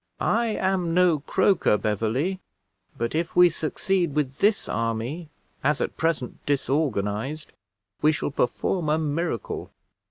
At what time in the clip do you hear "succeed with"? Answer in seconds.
3.51-4.39